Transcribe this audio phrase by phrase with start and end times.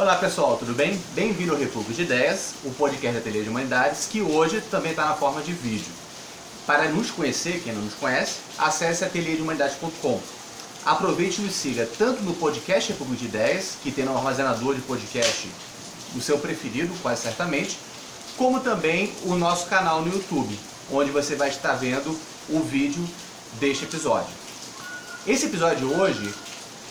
[0.00, 0.98] Olá pessoal, tudo bem?
[1.14, 5.04] Bem-vindo ao Refúgio de Ideias, o podcast da Ateliê de Humanidades, que hoje também está
[5.04, 5.92] na forma de vídeo.
[6.66, 10.18] Para nos conhecer, quem não nos conhece, acesse ateliêdehumanidades.com.
[10.86, 14.80] Aproveite e nos siga tanto no podcast Refúgio de Ideias, que tem no armazenador de
[14.80, 15.50] podcast
[16.16, 17.76] o seu preferido, quase certamente,
[18.38, 20.58] como também o nosso canal no YouTube,
[20.90, 23.06] onde você vai estar vendo o vídeo
[23.60, 24.32] deste episódio.
[25.26, 26.34] Esse episódio de hoje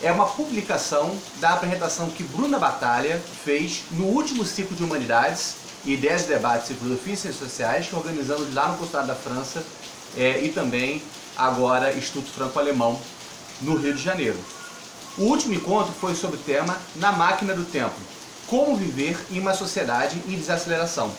[0.02, 6.24] é uma publicação da apresentação que Bruna Batalha fez no último ciclo de Humanidades Ideias,
[6.24, 9.64] Debates e Filosofia e Ciências Sociais, que organizamos lá no Consulado da França
[10.16, 11.02] é, e também
[11.36, 13.00] agora Instituto Franco-Alemão,
[13.62, 14.38] no Rio de Janeiro.
[15.18, 17.94] O último encontro foi sobre o tema Na Máquina do Tempo,
[18.46, 21.10] como viver em uma sociedade em desaceleração.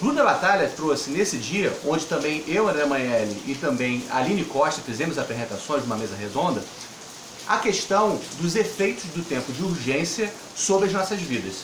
[0.00, 5.18] Bruna Batalha trouxe nesse dia, onde também eu, André Manelli e também Aline Costa fizemos
[5.18, 6.62] apresentações de uma mesa redonda,
[7.48, 11.62] a questão dos efeitos do tempo de urgência sobre as nossas vidas.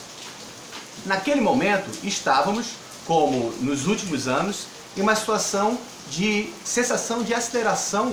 [1.05, 2.69] Naquele momento, estávamos,
[3.05, 4.65] como nos últimos anos,
[4.97, 5.77] em uma situação
[6.09, 8.11] de sensação de aceleração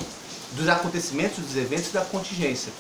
[0.53, 2.70] dos acontecimentos, dos eventos da contingência.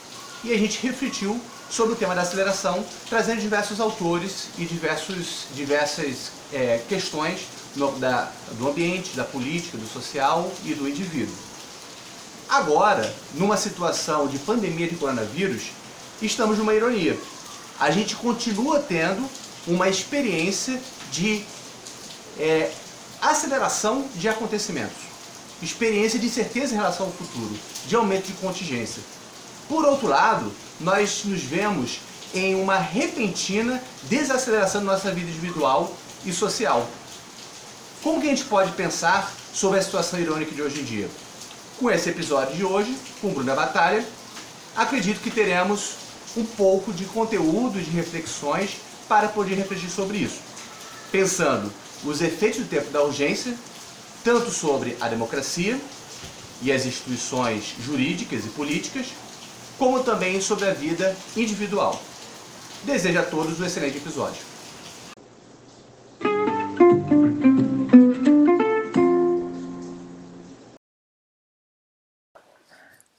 [0.44, 6.32] E a gente refletiu sobre o tema da aceleração, trazendo diversos autores e diversos, diversas
[6.52, 11.34] é, questões no, da, do ambiente, da política, do social e do indivíduo.
[12.52, 15.70] Agora, numa situação de pandemia de coronavírus,
[16.20, 17.18] estamos numa ironia.
[17.80, 19.26] A gente continua tendo
[19.66, 20.78] uma experiência
[21.10, 21.46] de
[22.38, 22.70] é,
[23.22, 24.98] aceleração de acontecimentos,
[25.62, 29.02] experiência de certeza em relação ao futuro, de aumento de contingência.
[29.66, 32.00] Por outro lado, nós nos vemos
[32.34, 35.90] em uma repentina desaceleração da nossa vida individual
[36.22, 36.86] e social.
[38.02, 41.21] Como que a gente pode pensar sobre a situação irônica de hoje em dia?
[41.82, 44.06] Com esse episódio de hoje, com Bruna Batalha,
[44.76, 45.96] acredito que teremos
[46.36, 48.76] um pouco de conteúdo, de reflexões
[49.08, 50.38] para poder refletir sobre isso.
[51.10, 51.72] Pensando
[52.04, 53.52] os efeitos do tempo da urgência,
[54.22, 55.76] tanto sobre a democracia
[56.62, 59.08] e as instituições jurídicas e políticas,
[59.76, 62.00] como também sobre a vida individual.
[62.84, 64.51] Desejo a todos um excelente episódio.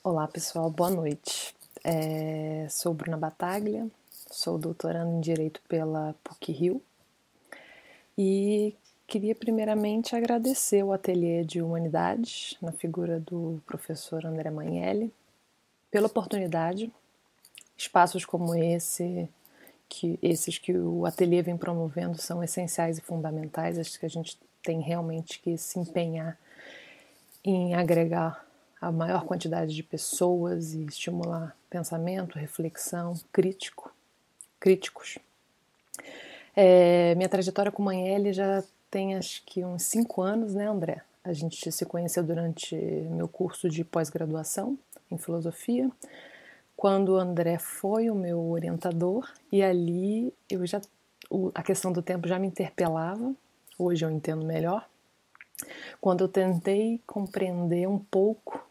[0.06, 1.56] Olá pessoal, boa noite.
[1.82, 3.88] É, sou Bruna Bataglia,
[4.30, 6.82] sou doutorando em Direito pela PUC-Rio
[8.18, 8.76] e
[9.08, 15.10] queria primeiramente agradecer o Ateliê de Humanidades, na figura do professor André Magnelli,
[15.90, 16.92] pela oportunidade.
[17.78, 19.30] Espaços como esse,
[19.88, 23.80] que esses que o Ateliê vem promovendo, são essenciais e fundamentais.
[23.80, 26.38] Acho que a gente tem realmente que se empenhar
[27.42, 28.46] em agregar
[28.84, 33.94] a maior quantidade de pessoas e estimular pensamento, reflexão, crítico,
[34.60, 35.18] críticos.
[36.54, 38.62] É, minha trajetória com Manhele já
[38.92, 41.02] tem acho que uns cinco anos, né, André?
[41.24, 44.78] A gente se conheceu durante meu curso de pós-graduação
[45.10, 45.90] em filosofia,
[46.76, 50.82] quando o André foi o meu orientador e ali eu já
[51.56, 53.34] a questão do tempo já me interpelava.
[53.80, 54.86] Hoje eu entendo melhor.
[56.02, 58.63] Quando eu tentei compreender um pouco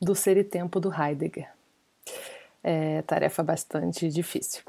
[0.00, 1.48] do Ser e Tempo do Heidegger.
[2.62, 4.62] É tarefa bastante difícil.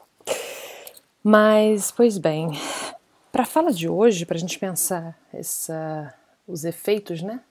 [1.24, 2.52] Mas, pois bem,
[3.32, 6.14] para a fala de hoje, para a gente pensar essa,
[6.48, 7.42] os efeitos, né,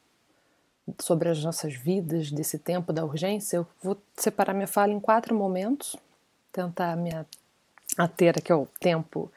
[1.01, 5.35] sobre as nossas vidas desse tempo da urgência, eu vou separar minha fala em quatro
[5.35, 5.97] momentos,
[6.53, 7.11] tentar me
[7.99, 9.31] ater aqui ao tempo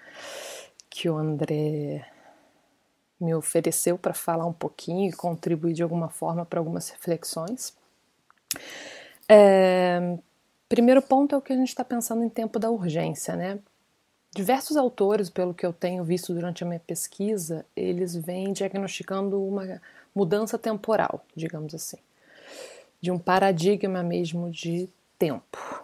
[0.90, 2.06] que o André
[3.20, 7.74] me ofereceu para falar um pouquinho e contribuir de alguma forma para algumas reflexões.
[9.28, 10.18] É,
[10.68, 13.60] primeiro ponto é o que a gente está pensando em tempo da urgência, né?
[14.36, 19.82] Diversos autores, pelo que eu tenho visto durante a minha pesquisa, eles vêm diagnosticando uma
[20.14, 21.98] mudança temporal, digamos assim,
[23.02, 24.88] de um paradigma mesmo de
[25.18, 25.84] tempo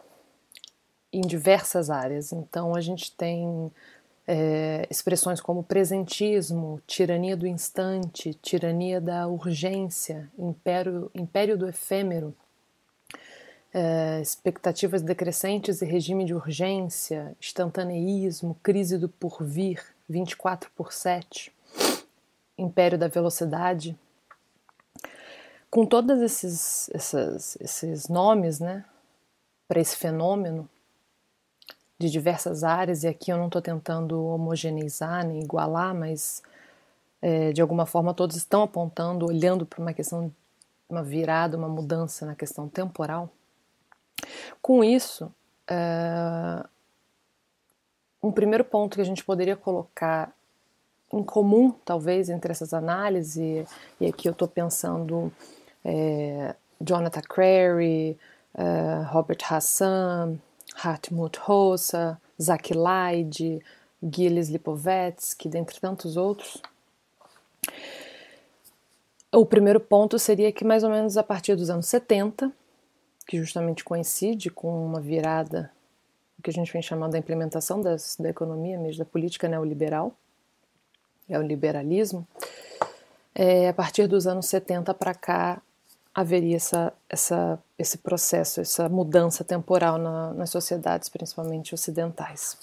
[1.12, 2.32] em diversas áreas.
[2.32, 3.72] Então a gente tem
[4.28, 12.36] é, expressões como presentismo, tirania do instante, tirania da urgência, império, império do efêmero
[13.78, 21.54] é, expectativas decrescentes e regime de urgência, instantaneísmo, crise do porvir, 24 por 7,
[22.58, 24.00] império da velocidade.
[25.70, 28.86] Com todos esses, esses, esses nomes né,
[29.68, 30.70] para esse fenômeno
[32.00, 36.42] de diversas áreas, e aqui eu não estou tentando homogeneizar nem igualar, mas
[37.22, 40.34] é, de alguma forma todos estão apontando, olhando para uma questão,
[40.88, 43.30] uma virada, uma mudança na questão temporal
[44.62, 45.26] com isso,
[45.70, 46.68] uh,
[48.22, 50.34] um primeiro ponto que a gente poderia colocar
[51.14, 53.70] em comum, talvez, entre essas análises,
[54.00, 55.32] e aqui eu estou pensando
[55.84, 58.18] é, Jonathan Crary,
[58.56, 60.38] uh, Robert Hassan,
[60.76, 63.62] Hartmut Rosa, Zach Leid,
[64.04, 66.62] Gilles Lipovetsky, dentre tantos outros.
[69.32, 72.52] O primeiro ponto seria que mais ou menos a partir dos anos 70,
[73.26, 75.72] que justamente coincide com uma virada
[76.46, 80.14] que a gente vem chamando da implementação das, da economia, mesmo da política neoliberal,
[81.28, 82.28] é o liberalismo,
[83.34, 85.60] é, a partir dos anos 70 para cá
[86.14, 92.58] haveria essa, essa, esse processo, essa mudança temporal na, nas sociedades, principalmente ocidentais,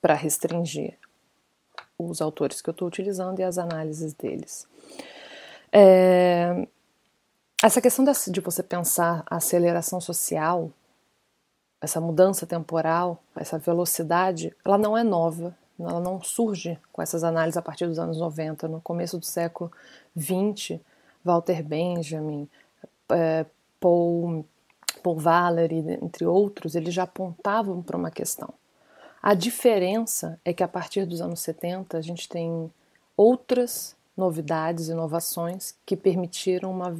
[0.00, 0.98] para restringir
[1.98, 4.68] os autores que eu estou utilizando e as análises deles.
[5.72, 6.68] É,
[7.66, 10.70] essa questão de você pensar a aceleração social,
[11.80, 17.56] essa mudança temporal, essa velocidade, ela não é nova, ela não surge com essas análises
[17.56, 18.68] a partir dos anos 90.
[18.68, 19.72] No começo do século
[20.14, 20.78] 20,
[21.24, 22.46] Walter Benjamin,
[23.08, 23.46] é,
[23.80, 24.44] Paul,
[25.02, 28.52] Paul Valery, entre outros, eles já apontavam para uma questão.
[29.22, 32.70] A diferença é que a partir dos anos 70 a gente tem
[33.16, 36.94] outras novidades, inovações que permitiram uma,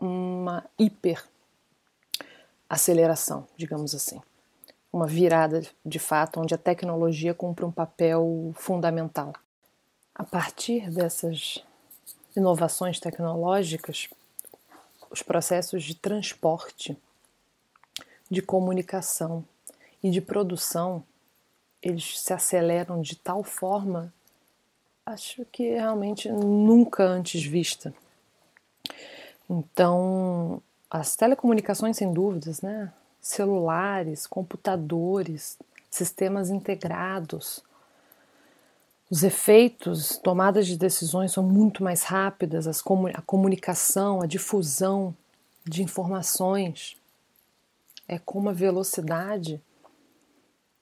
[0.00, 1.22] uma hiper
[2.68, 4.20] aceleração, digamos assim.
[4.92, 9.32] Uma virada de fato, onde a tecnologia cumpre um papel fundamental.
[10.14, 11.64] A partir dessas
[12.36, 14.08] inovações tecnológicas,
[15.10, 16.96] os processos de transporte,
[18.30, 19.44] de comunicação
[20.02, 21.04] e de produção,
[21.82, 24.12] eles se aceleram de tal forma
[25.04, 27.92] acho que realmente nunca antes vista.
[29.50, 32.92] Então, as telecomunicações, sem dúvidas, né?
[33.20, 35.58] celulares, computadores,
[35.90, 37.60] sistemas integrados,
[39.10, 42.80] os efeitos, tomadas de decisões são muito mais rápidas, as
[43.12, 45.12] a comunicação, a difusão
[45.64, 46.96] de informações
[48.06, 49.60] é com uma velocidade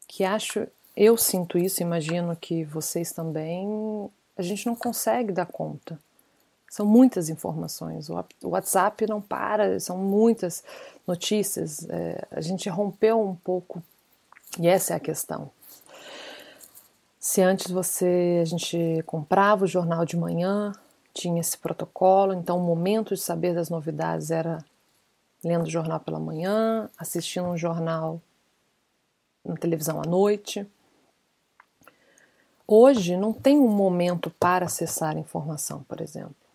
[0.07, 5.99] que acho, eu sinto isso, imagino que vocês também a gente não consegue dar conta.
[6.71, 8.09] São muitas informações.
[8.11, 10.63] O WhatsApp não para, são muitas
[11.07, 11.89] notícias.
[11.89, 13.83] É, a gente rompeu um pouco,
[14.59, 15.51] e essa é a questão.
[17.19, 20.73] Se antes você a gente comprava o jornal de manhã,
[21.13, 24.65] tinha esse protocolo, então o momento de saber das novidades era
[25.43, 28.21] lendo o jornal pela manhã, assistindo um jornal
[29.45, 30.67] na televisão à noite.
[32.67, 36.48] Hoje não tem um momento para acessar informação, por exemplo.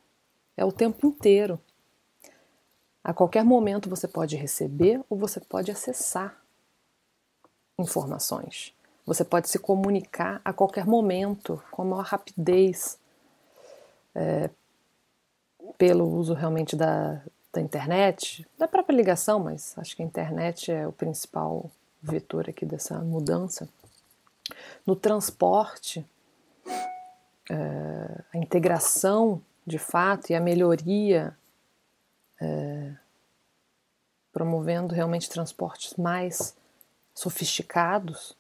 [0.56, 1.60] É o tempo inteiro.
[3.04, 6.42] A qualquer momento você pode receber ou você pode acessar
[7.78, 8.74] informações.
[9.06, 12.98] Você pode se comunicar a qualquer momento, com a maior rapidez,
[14.16, 14.50] é,
[15.78, 17.22] pelo uso realmente da,
[17.52, 21.70] da internet, da própria ligação, mas acho que a internet é o principal
[22.02, 23.68] vetor aqui dessa mudança.
[24.86, 26.06] No transporte,
[27.50, 31.38] é, a integração de fato e a melhoria,
[32.42, 32.94] é,
[34.32, 36.56] promovendo realmente transportes mais
[37.14, 38.36] sofisticados,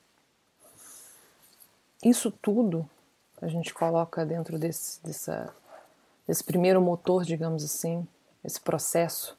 [2.03, 2.89] isso tudo
[3.42, 5.53] a gente coloca dentro desse, dessa,
[6.27, 8.08] desse primeiro motor, digamos assim,
[8.44, 9.38] esse processo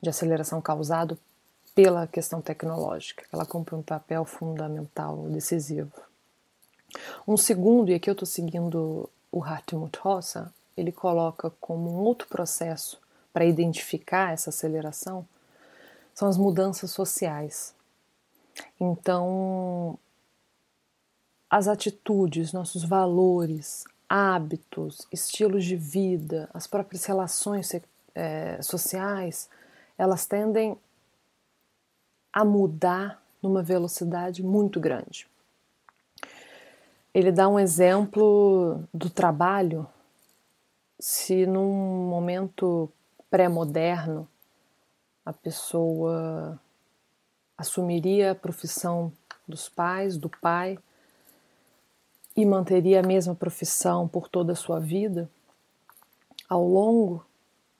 [0.00, 1.18] de aceleração causado
[1.74, 3.24] pela questão tecnológica.
[3.32, 5.92] Ela cumpre um papel fundamental, decisivo.
[7.26, 12.26] Um segundo, e aqui eu estou seguindo o Hartmut Rosa, ele coloca como um outro
[12.28, 13.00] processo
[13.32, 15.26] para identificar essa aceleração,
[16.14, 17.74] são as mudanças sociais.
[18.80, 19.98] Então,
[21.48, 27.70] as atitudes, nossos valores, hábitos, estilos de vida, as próprias relações
[28.14, 29.48] é, sociais,
[29.96, 30.76] elas tendem
[32.32, 35.30] a mudar numa velocidade muito grande
[37.12, 39.86] ele dá um exemplo do trabalho.
[41.00, 42.92] Se num momento
[43.30, 44.28] pré-moderno
[45.24, 46.60] a pessoa
[47.56, 49.10] assumiria a profissão
[49.48, 50.78] dos pais, do pai,
[52.36, 55.28] e manteria a mesma profissão por toda a sua vida,
[56.48, 57.24] ao longo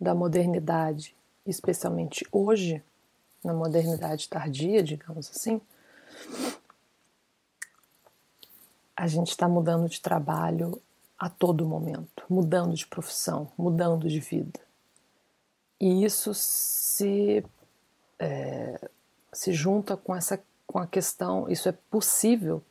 [0.00, 1.14] da modernidade,
[1.46, 2.82] especialmente hoje,
[3.44, 5.60] na modernidade tardia, digamos assim,
[8.96, 10.80] a gente está mudando de trabalho
[11.20, 14.58] a todo momento, mudando de profissão, mudando de vida.
[15.78, 17.44] E isso se,
[18.18, 18.88] é,
[19.30, 22.62] se junta com essa com a questão, isso é possível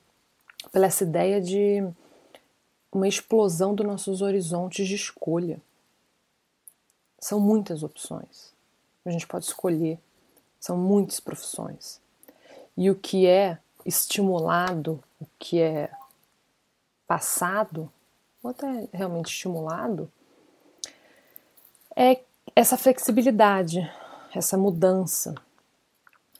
[0.71, 1.85] pela essa ideia de
[2.89, 5.61] uma explosão dos nossos horizontes de escolha.
[7.19, 8.53] São muitas opções.
[9.03, 9.99] A gente pode escolher.
[10.61, 11.99] São muitas profissões.
[12.77, 15.91] E o que é estimulado, o que é
[17.05, 17.91] passado,
[18.41, 20.11] ou até realmente estimulado,
[21.95, 22.21] é
[22.55, 23.79] essa flexibilidade,
[24.33, 25.35] essa mudança,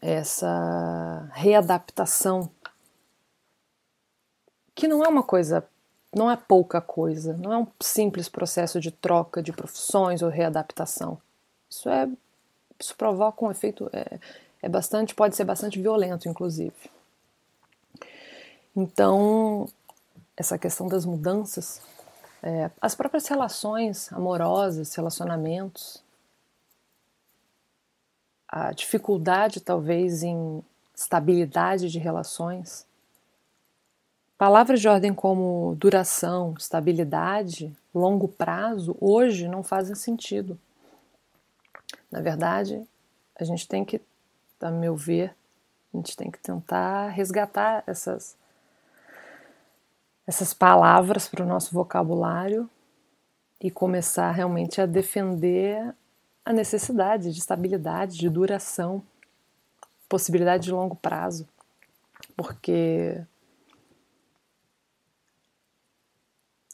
[0.02, 2.50] essa readaptação,
[4.74, 5.68] que não é uma coisa,
[6.16, 11.20] não é pouca coisa, não é um simples processo de troca de profissões ou readaptação.
[11.70, 12.10] Isso é,
[12.80, 14.20] isso provoca um efeito, é,
[14.62, 16.90] é bastante, pode ser bastante violento, inclusive.
[18.76, 19.68] Então,
[20.40, 21.82] essa questão das mudanças,
[22.42, 26.02] é, as próprias relações amorosas, relacionamentos,
[28.48, 30.64] a dificuldade talvez em
[30.96, 32.88] estabilidade de relações.
[34.38, 40.58] Palavras de ordem como duração, estabilidade, longo prazo, hoje não fazem sentido.
[42.10, 42.82] Na verdade,
[43.36, 44.02] a gente tem que,
[44.62, 45.36] a meu ver,
[45.94, 48.38] a gente tem que tentar resgatar essas
[50.30, 52.70] essas palavras para o nosso vocabulário
[53.60, 55.92] e começar realmente a defender
[56.46, 59.02] a necessidade de estabilidade, de duração,
[60.08, 61.50] possibilidade de longo prazo,
[62.38, 63.20] porque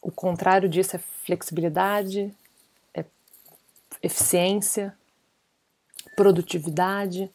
[0.02, 2.36] o contrário disso é flexibilidade,
[2.94, 3.06] é
[4.04, 4.94] eficiência,
[6.14, 7.32] produtividade.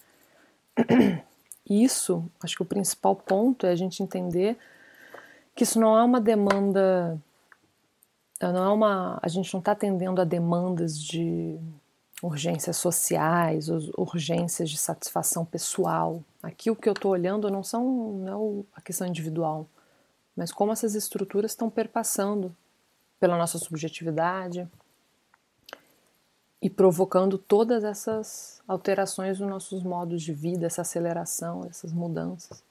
[1.64, 4.58] Isso, acho que o principal ponto é a gente entender
[5.60, 7.20] que isso não é uma demanda,
[8.40, 11.60] não é uma, a gente não está atendendo a demandas de
[12.22, 16.24] urgências sociais, urgências de satisfação pessoal.
[16.42, 17.84] Aqui o que eu estou olhando não são
[18.24, 19.66] não é a questão individual,
[20.34, 22.56] mas como essas estruturas estão perpassando
[23.18, 24.66] pela nossa subjetividade
[26.62, 32.64] e provocando todas essas alterações nos nossos modos de vida, essa aceleração, essas mudanças.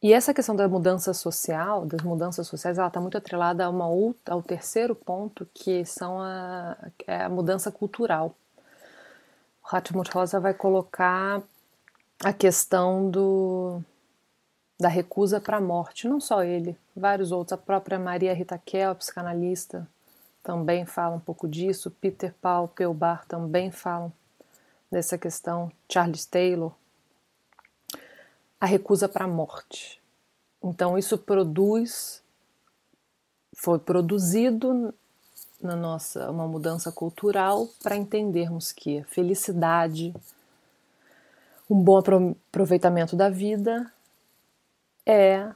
[0.00, 3.88] E essa questão da mudança social, das mudanças sociais, ela está muito atrelada a uma
[3.88, 8.36] outra, ao terceiro ponto, que são a, é a mudança cultural.
[9.64, 11.42] O Hartmut Rosa vai colocar
[12.24, 13.82] a questão do,
[14.78, 18.94] da recusa para a morte, não só ele, vários outros, a própria Maria Rita Kell,
[18.94, 19.86] psicanalista,
[20.44, 24.12] também fala um pouco disso, Peter Paul Pelbar também falam
[24.90, 26.72] dessa questão, Charles Taylor,
[28.60, 30.00] a recusa para a morte.
[30.62, 32.22] Então isso produz,
[33.54, 34.92] foi produzido
[35.60, 40.14] na nossa uma mudança cultural para entendermos que a felicidade,
[41.68, 43.92] um bom aproveitamento da vida
[45.04, 45.52] é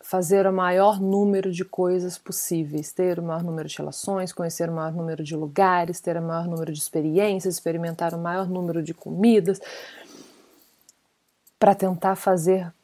[0.00, 4.72] fazer o maior número de coisas possíveis, ter o maior número de relações, conhecer o
[4.72, 8.94] maior número de lugares, ter o maior número de experiências, experimentar o maior número de
[8.94, 9.60] comidas,
[11.62, 12.74] para tentar fazer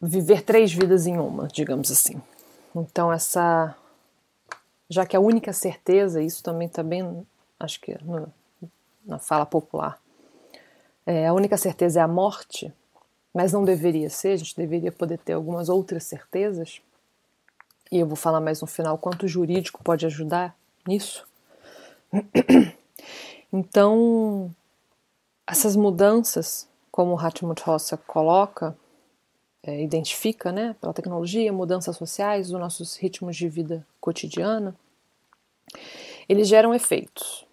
[0.00, 2.22] viver três vidas em uma, digamos assim.
[2.72, 3.74] Então essa
[4.88, 7.26] já que a única certeza, isso também está bem,
[7.58, 8.32] acho que no,
[9.04, 10.00] na fala popular,
[11.04, 12.72] é, a única certeza é a morte,
[13.34, 16.80] mas não deveria ser, a gente deveria poder ter algumas outras certezas,
[17.90, 20.56] e eu vou falar mais no final quanto o jurídico pode ajudar
[20.86, 21.26] nisso.
[23.50, 24.54] Então,
[25.46, 26.68] essas mudanças
[26.98, 28.76] como Hartmut Rossa coloca,
[29.62, 34.74] é, identifica, né, pela tecnologia, mudanças sociais, os nossos ritmos de vida cotidiana,
[36.28, 37.46] eles geram efeitos.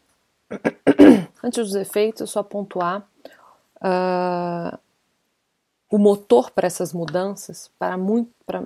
[1.43, 3.07] Antes dos efeitos, só pontuar
[3.75, 4.75] uh,
[5.91, 7.95] o motor para essas mudanças, para,
[8.47, 8.63] para,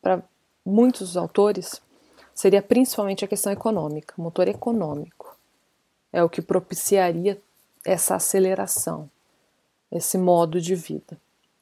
[0.00, 0.22] para
[0.64, 1.82] muitos autores,
[2.32, 5.36] seria principalmente a questão econômica, motor econômico.
[6.12, 7.42] É o que propiciaria
[7.84, 9.10] essa aceleração
[9.92, 11.18] esse modo de vida,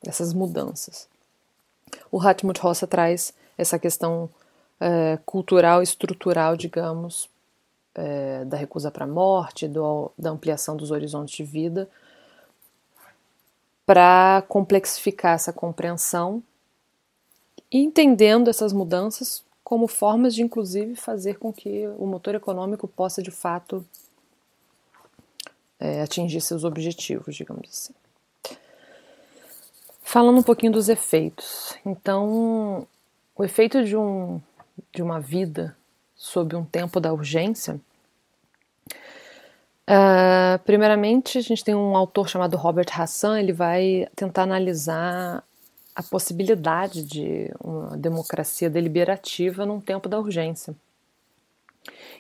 [0.07, 1.09] essas mudanças.
[2.11, 4.31] O Hartmut Rossa traz essa questão
[4.79, 7.29] é, cultural, estrutural, digamos,
[7.95, 11.91] é, da recusa para a morte, do, da ampliação dos horizontes de vida,
[13.85, 16.43] para complexificar essa compreensão
[17.71, 23.31] entendendo essas mudanças como formas de, inclusive, fazer com que o motor econômico possa, de
[23.31, 23.87] fato,
[25.79, 27.95] é, atingir seus objetivos, digamos assim.
[30.11, 31.79] Falando um pouquinho dos efeitos.
[31.87, 32.85] Então,
[33.37, 34.41] o efeito de, um,
[34.93, 35.77] de uma vida
[36.17, 37.81] sob um tempo da urgência
[39.91, 45.43] Uh, primeiramente, a gente tem um autor chamado Robert Hassan, ele vai tentar analisar
[45.97, 50.77] a possibilidade de uma democracia deliberativa num tempo da urgência.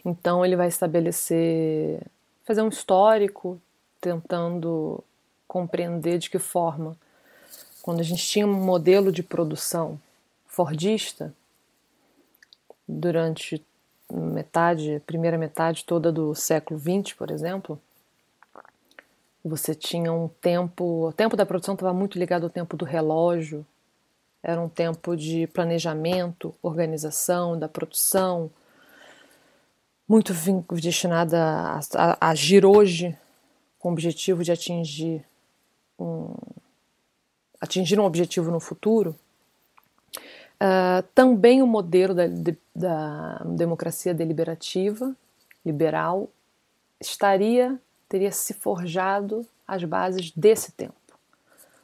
[0.04, 2.02] Então, ele vai estabelecer,
[2.44, 3.60] fazer um histórico,
[4.00, 5.04] tentando
[5.46, 6.96] compreender de que forma,
[7.82, 10.00] quando a gente tinha um modelo de produção
[10.46, 11.34] fordista,
[12.86, 13.64] durante
[14.12, 17.80] metade, primeira metade toda do século XX, por exemplo,
[19.44, 23.64] você tinha um tempo, o tempo da produção estava muito ligado ao tempo do relógio,
[24.42, 28.50] era um tempo de planejamento, organização da produção,
[30.08, 30.34] muito
[30.80, 33.16] destinada a, a, agir hoje
[33.78, 35.24] com o objetivo de atingir
[35.98, 36.34] um,
[37.60, 39.14] atingir um objetivo no futuro.
[40.62, 45.14] Uh, também o modelo da, de, da democracia deliberativa,
[45.64, 46.28] liberal,
[47.00, 50.94] estaria, teria se forjado as bases desse tempo.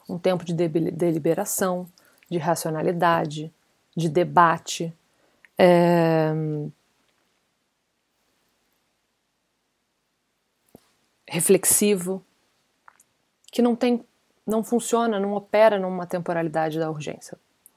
[0.09, 1.89] Um tempo de deliberação,
[2.29, 3.53] de racionalidade,
[3.97, 4.93] de debate,
[5.59, 6.33] é...
[11.29, 12.25] reflexivo,
[13.51, 14.05] que não tem,
[14.47, 17.37] não funciona, não opera numa temporalidade da urgência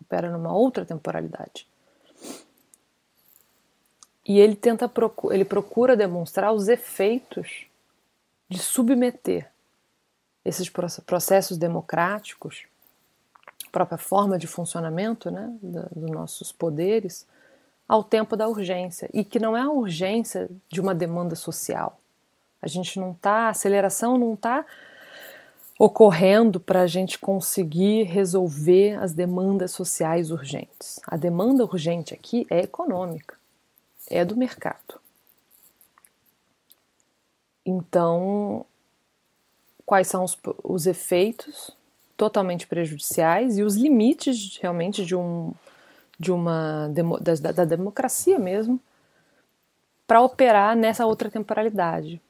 [0.10, 1.68] opera numa outra temporalidade.
[4.26, 4.92] E ele tenta
[5.32, 7.66] ele procura demonstrar os efeitos
[8.50, 9.50] de submeter
[10.44, 10.70] esses
[11.06, 12.66] processos democráticos,
[13.68, 17.28] a própria forma de funcionamento né, dos nossos poderes,
[17.88, 19.10] ao tempo da urgência.
[19.14, 22.00] E que não é a urgência de uma demanda social.
[22.62, 24.66] A gente não está, a aceleração não está
[25.82, 31.00] ocorrendo para a gente conseguir resolver as demandas sociais urgentes.
[31.08, 33.38] A demanda urgente aqui é econômica,
[34.10, 35.00] é do mercado.
[37.66, 38.66] Então,
[39.86, 41.72] quais são os, os efeitos
[42.18, 45.54] totalmente prejudiciais e os limites realmente de um
[46.20, 48.78] de uma da, da democracia mesmo
[50.06, 52.22] para operar nessa outra temporalidade,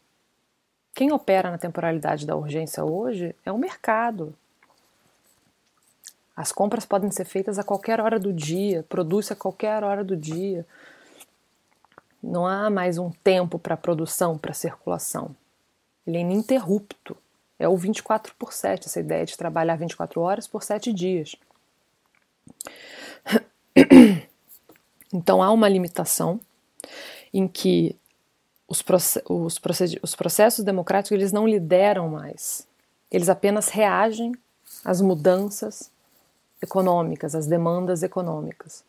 [0.93, 4.35] quem opera na temporalidade da urgência hoje é o mercado.
[6.35, 10.15] As compras podem ser feitas a qualquer hora do dia, produz-se a qualquer hora do
[10.15, 10.65] dia.
[12.21, 15.35] Não há mais um tempo para produção, para circulação.
[16.05, 17.15] Ele é ininterrupto.
[17.57, 21.35] É o 24 por 7, essa ideia de trabalhar 24 horas por 7 dias.
[25.11, 26.39] Então há uma limitação
[27.33, 27.95] em que
[28.69, 28.83] os,
[29.27, 29.59] os,
[30.03, 32.67] os processos democráticos eles não lideram mais.
[33.11, 34.33] Eles apenas reagem
[34.85, 35.91] às mudanças
[36.61, 38.83] econômicas, às demandas econômicas.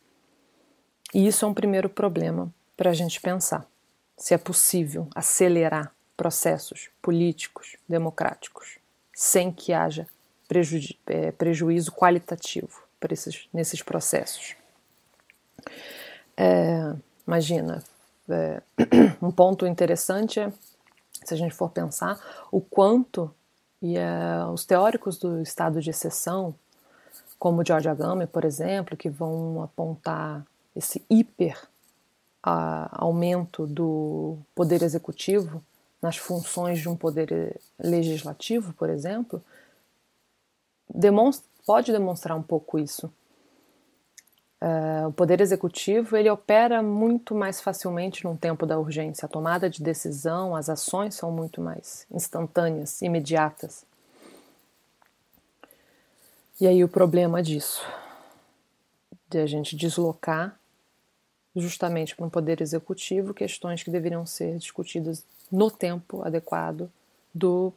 [1.15, 3.67] E isso é um primeiro problema para a gente pensar
[4.17, 8.79] se é possível acelerar processos políticos democráticos
[9.15, 10.07] sem que haja
[10.47, 14.55] preju é, prejuízo qualitativo esses, nesses processos.
[16.37, 16.95] É,
[17.27, 17.83] imagina,
[18.31, 18.63] é,
[19.23, 20.53] um ponto interessante é,
[21.25, 22.19] se a gente for pensar,
[22.51, 23.33] o quanto
[23.83, 26.55] e é, os teóricos do estado de exceção,
[27.39, 30.45] como George Agamben, por exemplo, que vão apontar
[30.77, 31.59] esse hiper
[32.43, 35.63] a, aumento do poder executivo
[36.01, 39.43] nas funções de um poder legislativo, por exemplo,
[40.89, 43.13] demonstra, pode demonstrar um pouco isso.
[44.61, 49.25] Uh, o poder executivo ele opera muito mais facilmente num tempo da urgência.
[49.25, 53.87] A tomada de decisão, as ações são muito mais instantâneas, imediatas.
[56.61, 57.83] E aí o problema disso,
[59.31, 60.61] de a gente deslocar
[61.57, 66.93] justamente para um poder executivo questões que deveriam ser discutidas no tempo adequado
[67.35, 67.73] do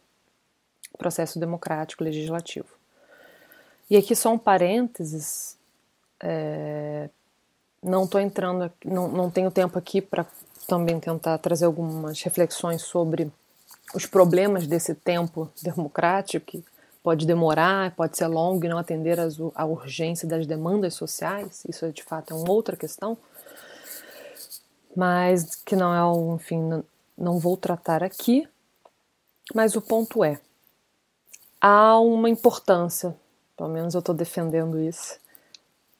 [0.97, 2.67] processo democrático legislativo.
[3.89, 5.57] E aqui só um parênteses
[6.23, 7.09] é,
[7.83, 10.25] não estou entrando, não, não tenho tempo aqui para
[10.65, 13.29] também tentar trazer algumas reflexões sobre
[13.93, 16.63] os problemas desse tempo democrático, que
[17.03, 21.91] pode demorar, pode ser longo e não atender às, à urgência das demandas sociais, isso
[21.91, 23.17] de fato é uma outra questão,
[24.95, 26.83] mas que não é, um, enfim, não,
[27.17, 28.47] não vou tratar aqui,
[29.53, 30.39] mas o ponto é,
[31.59, 33.13] há uma importância,
[33.57, 35.19] pelo menos eu estou defendendo isso,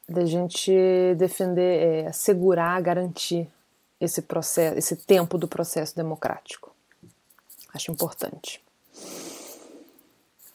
[0.08, 0.72] da gente
[1.18, 3.50] defender, é, assegurar, garantir
[4.00, 6.74] esse processo, esse tempo do processo democrático.
[7.74, 8.62] Acho importante.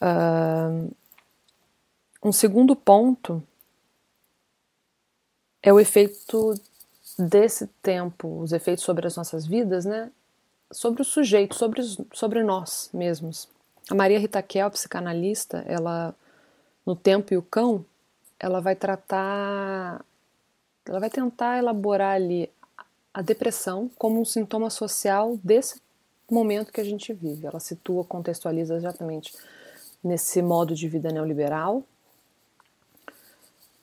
[0.01, 0.95] Uh,
[2.23, 3.43] um segundo ponto
[5.63, 6.55] é o efeito
[7.19, 10.11] desse tempo, os efeitos sobre as nossas vidas, né?
[10.71, 11.83] sobre o sujeito, sobre,
[12.13, 13.49] sobre nós mesmos.
[13.91, 16.15] A Maria Rita Kel, psicanalista, ela
[16.85, 17.85] no Tempo e o Cão,
[18.39, 20.05] ela vai tratar,
[20.87, 22.51] ela vai tentar elaborar ali
[23.13, 25.81] a depressão como um sintoma social desse
[26.31, 27.47] momento que a gente vive.
[27.47, 29.35] Ela situa, contextualiza exatamente
[30.03, 31.83] nesse modo de vida neoliberal,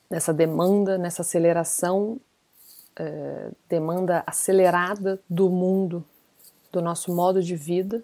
[0.08, 2.18] nessa demanda, nessa aceleração,
[2.98, 6.02] eh, demanda acelerada do mundo,
[6.72, 8.02] do nosso modo de vida,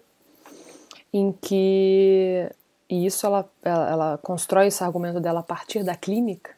[1.11, 2.49] em que
[2.93, 6.55] e isso ela, ela, ela, constrói esse argumento dela a partir da clínica.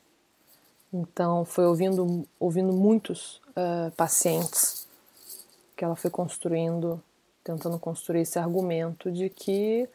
[0.91, 4.85] Então foi ouvindo ouvindo muitos uh, pacientes
[5.77, 7.01] que ela foi construindo,
[7.41, 9.87] tentando construir esse argumento de que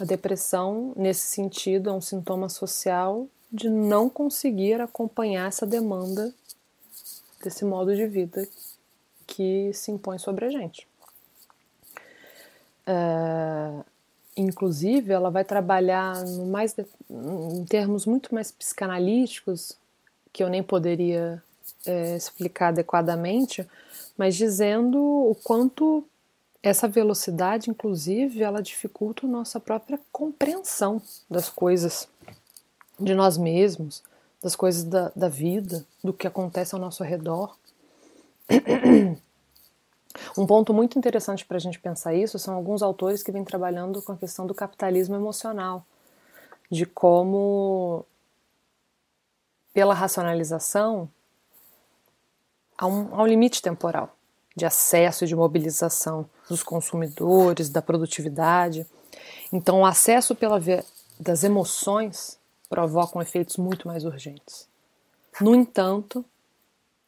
[0.00, 6.34] a depressão, nesse sentido, é um sintoma social de não conseguir acompanhar essa demanda
[7.44, 8.48] desse modo de vida
[9.24, 10.88] que se impõe sobre a gente.
[12.88, 13.84] Uh,
[14.40, 16.74] inclusive, ela vai trabalhar mais
[17.10, 19.76] em termos muito mais psicanalíticos,
[20.32, 21.42] que eu nem poderia
[21.84, 23.66] é, explicar adequadamente,
[24.16, 26.04] mas dizendo o quanto
[26.62, 32.08] essa velocidade, inclusive, ela dificulta a nossa própria compreensão das coisas,
[32.98, 34.02] de nós mesmos,
[34.42, 37.56] das coisas da, da vida, do que acontece ao nosso redor.
[40.38, 44.00] Um ponto muito interessante para a gente pensar isso são alguns autores que vêm trabalhando
[44.00, 45.84] com a questão do capitalismo emocional,
[46.70, 48.04] de como,
[49.74, 51.10] pela racionalização,
[52.76, 54.14] há um, há um limite temporal
[54.54, 58.86] de acesso e de mobilização dos consumidores, da produtividade.
[59.52, 60.84] Então, o acesso pela via
[61.18, 64.68] das emoções provocam efeitos muito mais urgentes.
[65.40, 66.24] No entanto,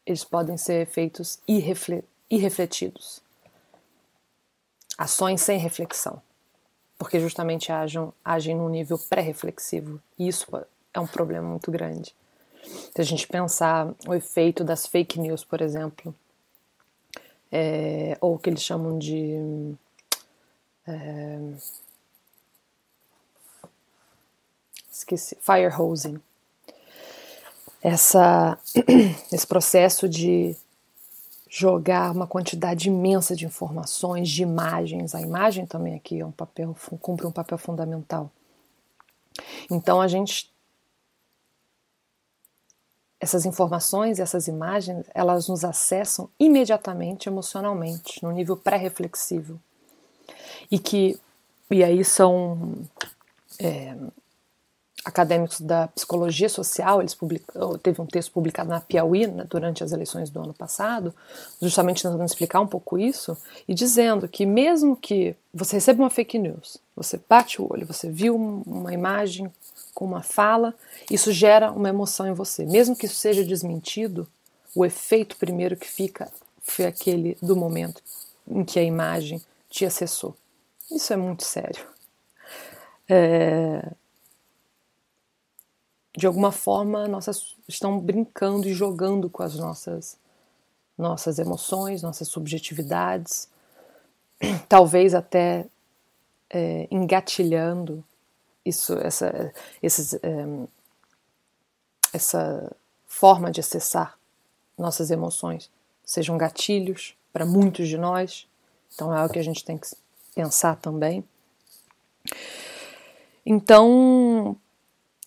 [0.04, 2.19] eles podem ser efeitos irrefletidos.
[4.96, 6.22] Ações sem reflexão,
[6.98, 10.00] porque justamente agem, agem num nível pré-reflexivo.
[10.18, 10.46] E isso
[10.92, 12.14] é um problema muito grande.
[12.62, 16.14] Se a gente pensar o efeito das fake news, por exemplo,
[17.50, 19.74] é, ou o que eles chamam de.
[20.86, 21.38] É,
[24.90, 26.20] esqueci, fire hosing.
[27.82, 28.58] Essa,
[29.32, 30.54] esse processo de
[31.50, 35.16] jogar uma quantidade imensa de informações, de imagens.
[35.16, 38.30] A imagem também aqui é um papel, cumpre um papel fundamental.
[39.68, 40.48] Então a gente
[43.18, 49.60] essas informações, essas imagens, elas nos acessam imediatamente emocionalmente, no nível pré-reflexivo.
[50.70, 51.20] E que,
[51.70, 52.76] e aí são
[53.58, 53.94] é,
[55.04, 59.92] acadêmicos da psicologia social, eles publicam, teve um texto publicado na Piauí né, durante as
[59.92, 61.14] eleições do ano passado,
[61.60, 63.36] justamente tentando explicar um pouco isso
[63.66, 68.10] e dizendo que mesmo que você receba uma fake news, você bate o olho, você
[68.10, 69.50] viu uma imagem
[69.94, 70.74] com uma fala,
[71.10, 72.64] isso gera uma emoção em você.
[72.64, 74.28] Mesmo que isso seja desmentido,
[74.74, 76.30] o efeito primeiro que fica
[76.62, 78.02] foi aquele do momento
[78.46, 80.36] em que a imagem te acessou.
[80.90, 81.84] Isso é muito sério.
[83.08, 83.90] É...
[86.16, 90.18] De alguma forma, nossas estão brincando e jogando com as nossas
[90.98, 93.48] nossas emoções, nossas subjetividades,
[94.68, 95.66] talvez até
[96.50, 98.04] é, engatilhando
[98.64, 100.66] isso, essa, esses, um,
[102.12, 102.70] essa
[103.06, 104.18] forma de acessar
[104.76, 105.70] nossas emoções
[106.04, 108.46] sejam gatilhos para muitos de nós.
[108.92, 109.88] Então é algo que a gente tem que
[110.34, 111.24] pensar também.
[113.46, 114.56] Então,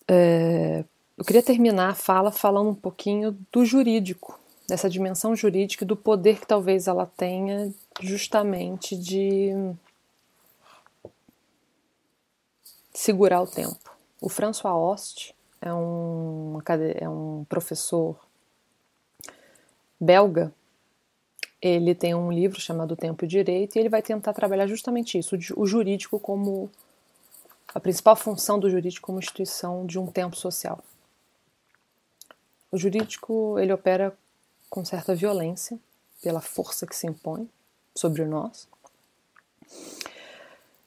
[0.08, 0.84] é,
[1.16, 4.38] eu queria terminar a fala falando um pouquinho do jurídico,
[4.68, 9.52] dessa dimensão jurídica e do poder que talvez ela tenha justamente de
[12.92, 13.94] segurar o tempo.
[14.20, 16.58] O François Host é um,
[17.00, 18.16] é um professor
[20.00, 20.52] belga.
[21.60, 25.36] Ele tem um livro chamado Tempo e Direito e ele vai tentar trabalhar justamente isso,
[25.56, 26.70] o jurídico como
[27.74, 30.82] a principal função do jurídico como instituição de um tempo social.
[32.70, 34.16] O jurídico ele opera
[34.70, 35.78] com certa violência
[36.22, 37.48] pela força que se impõe
[37.94, 38.68] sobre nós,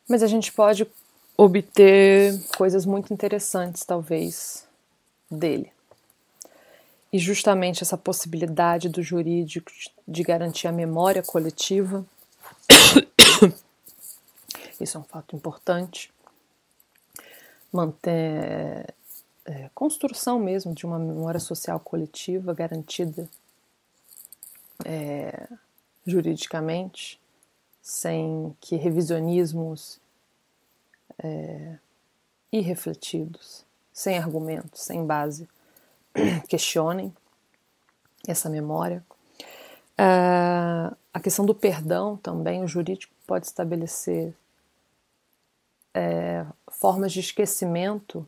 [0.07, 0.87] mas a gente pode
[1.35, 4.65] obter coisas muito interessantes, talvez,
[5.29, 5.71] dele.
[7.11, 9.71] E justamente essa possibilidade do jurídico
[10.07, 12.05] de garantir a memória coletiva,
[14.79, 16.11] isso é um fato importante,
[17.71, 18.93] manter
[19.45, 23.29] é, construção mesmo de uma memória social coletiva garantida
[24.85, 25.47] é,
[26.05, 27.19] juridicamente,
[27.81, 29.99] sem que revisionismos
[31.23, 31.77] é,
[32.51, 35.47] irrefletidos, sem argumentos, sem base,
[36.47, 37.13] questionem
[38.27, 39.03] essa memória.
[39.99, 44.33] Uh, a questão do perdão também, o jurídico pode estabelecer
[45.93, 46.45] é,
[46.79, 48.27] formas de esquecimento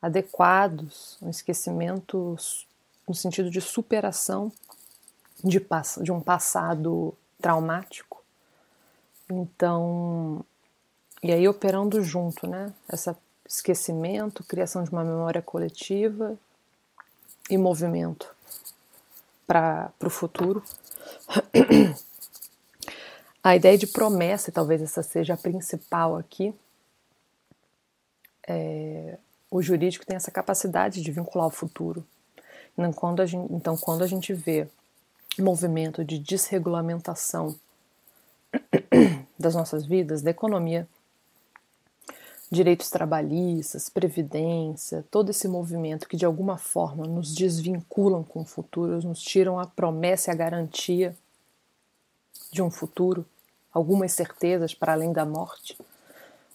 [0.00, 2.36] adequados, um esquecimento
[3.06, 4.52] no sentido de superação
[5.42, 5.64] de,
[6.02, 8.22] de um passado traumático.
[9.30, 10.44] Então,
[11.22, 12.72] e aí operando junto, né?
[12.92, 13.14] Esse
[13.48, 16.38] esquecimento, criação de uma memória coletiva
[17.48, 18.34] e movimento
[19.46, 20.62] para o futuro.
[23.42, 26.52] A ideia de promessa, talvez essa seja a principal aqui.
[28.48, 29.18] É,
[29.50, 32.04] o jurídico tem essa capacidade de vincular o futuro.
[32.72, 34.66] Então quando a gente, então, quando a gente vê
[35.38, 37.54] movimento de desregulamentação
[39.38, 40.88] das nossas vidas, da economia,
[42.50, 49.00] direitos trabalhistas, previdência, todo esse movimento que de alguma forma nos desvinculam com o futuro,
[49.06, 51.14] nos tiram a promessa e a garantia
[52.50, 53.26] de um futuro,
[53.72, 55.78] algumas certezas para além da morte,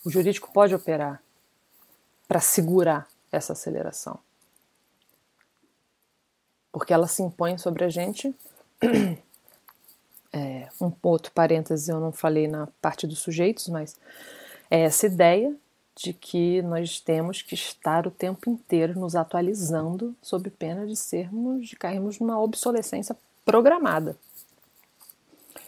[0.03, 1.22] o jurídico pode operar
[2.27, 4.19] para segurar essa aceleração.
[6.71, 8.33] Porque ela se impõe sobre a gente.
[10.35, 13.95] É, um outro parêntese eu não falei na parte dos sujeitos, mas
[14.67, 15.55] é essa ideia
[15.95, 21.67] de que nós temos que estar o tempo inteiro nos atualizando sob pena de sermos,
[21.67, 24.17] de cairmos numa obsolescência programada.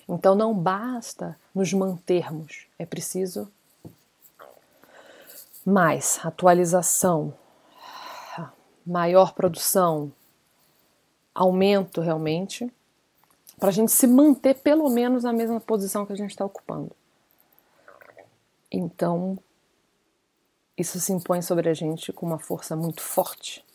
[0.08, 3.52] Então não basta nos mantermos, é preciso
[5.66, 7.34] mais atualização,
[8.86, 10.14] maior produção,
[11.34, 12.72] aumento realmente,
[13.60, 16.92] para a gente se manter pelo menos na mesma posição que a gente está ocupando.
[18.72, 19.40] Então,
[20.78, 23.66] isso se impõe sobre a gente com uma força muito forte.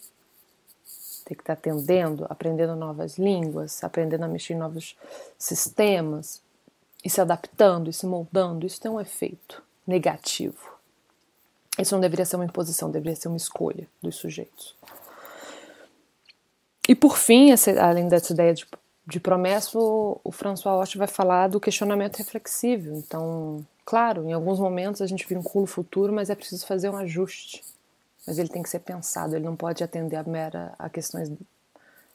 [1.25, 4.97] Tem que estar tá atendendo, aprendendo novas línguas, aprendendo a mexer em novos
[5.39, 6.41] sistemas
[7.05, 8.67] e se adaptando e se moldando.
[8.67, 10.80] Isso tem um efeito negativo
[11.81, 14.75] isso não deveria ser uma imposição, deveria ser uma escolha dos sujeitos.
[16.89, 18.67] E por fim, além dessa ideia de,
[19.07, 22.97] de promessa, o, o François Hoche vai falar do questionamento reflexivo.
[22.97, 26.97] Então, claro, em alguns momentos a gente vincula o futuro, mas é preciso fazer um
[26.97, 27.63] ajuste.
[28.27, 31.31] Mas ele tem que ser pensado, ele não pode atender a, mera, a questões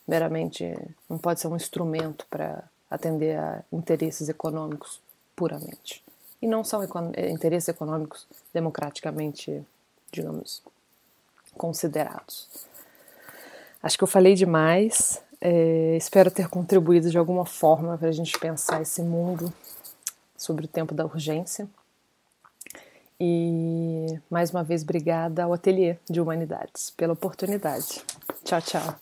[0.08, 0.74] meramente.
[1.10, 5.00] não pode ser um instrumento para atender a interesses econômicos
[5.36, 6.04] puramente
[6.46, 6.84] e não são
[7.16, 9.66] eh, interesses econômicos democraticamente,
[10.12, 10.62] digamos,
[11.58, 12.48] considerados.
[13.82, 15.24] Acho que eu falei demais.
[15.42, 19.52] É, espero ter contribuído de alguma forma para a gente pensar esse mundo
[20.38, 21.68] sobre o tempo da urgência.
[23.20, 28.04] E mais uma vez, obrigada ao Ateliê de Humanidades pela oportunidade.
[28.44, 29.00] Tchau, tchau.